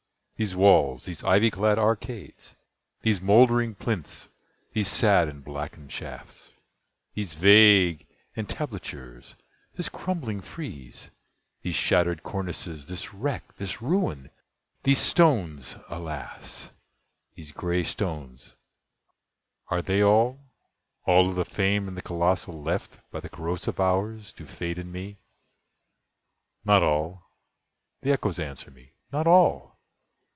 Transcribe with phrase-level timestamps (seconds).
[0.37, 2.55] these walls—these ivy clad arcades—
[3.03, 6.49] These mouldering plinths—these sad and blackened shafts—
[7.13, 11.11] These vague entablatures—this crumbling frieze—
[11.61, 14.31] These shattered cornices—this wreck—this ruin—
[14.81, 16.71] These stones—alas!
[17.35, 20.39] these gray stones—are they all—
[21.05, 24.91] All of the famed, and the colossal left By the corrosive Hours to Fate and
[24.91, 25.19] me?
[26.65, 29.69] "Not all"—the Echoes answer me—"not all!